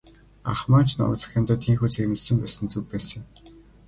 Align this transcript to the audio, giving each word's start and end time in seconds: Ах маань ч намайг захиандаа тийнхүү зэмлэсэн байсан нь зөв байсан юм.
Ах 0.51 0.61
маань 0.69 0.89
ч 0.89 0.93
намайг 0.97 1.19
захиандаа 1.21 1.57
тийнхүү 1.63 1.89
зэмлэсэн 1.93 2.35
байсан 2.39 2.63
нь 2.65 2.71
зөв 2.73 2.83
байсан 2.91 3.15
юм. 3.19 3.25